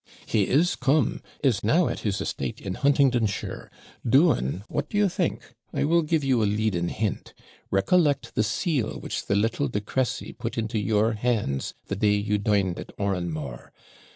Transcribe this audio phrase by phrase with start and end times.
[0.25, 3.69] 'He is come; is now at his estate is Huntingdonshire;
[4.03, 5.53] doing, what do you think?
[5.73, 7.35] I will give you a leading hint;
[7.69, 12.39] recollect the seal which the little De Cresey put into your hands the day you
[12.39, 13.71] dined at Oranmore.